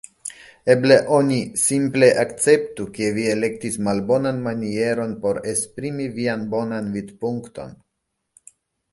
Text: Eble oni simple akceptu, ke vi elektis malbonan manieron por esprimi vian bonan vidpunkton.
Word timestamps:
Eble 0.73 0.95
oni 1.15 1.35
simple 1.63 2.07
akceptu, 2.21 2.87
ke 2.95 3.09
vi 3.17 3.25
elektis 3.33 3.77
malbonan 3.87 4.39
manieron 4.47 5.13
por 5.25 5.39
esprimi 5.51 6.07
vian 6.15 6.47
bonan 6.55 6.89
vidpunkton. 6.97 7.77